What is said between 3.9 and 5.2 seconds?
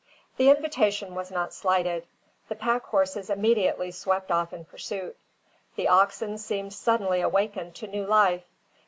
swept off in pursuit.